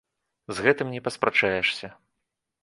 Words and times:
З 0.59 0.63
гэтым 0.67 0.87
не 0.95 1.01
паспрачаешся. 1.09 1.91